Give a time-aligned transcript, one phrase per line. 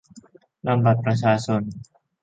[0.65, 1.61] -นำบัตรประชาชน